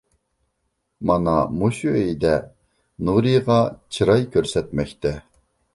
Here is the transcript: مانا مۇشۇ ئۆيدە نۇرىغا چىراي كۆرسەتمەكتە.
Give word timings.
مانا 1.09 1.35
مۇشۇ 1.59 1.93
ئۆيدە 1.99 2.33
نۇرىغا 3.09 3.61
چىراي 3.97 4.29
كۆرسەتمەكتە. 4.37 5.19